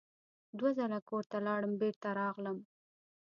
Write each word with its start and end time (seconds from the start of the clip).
دوه 0.57 0.71
ځله 0.77 0.99
کور 1.09 1.23
ته 1.31 1.37
لاړم 1.47 1.73
بېرته 1.81 2.07
راغلم. 2.19 2.57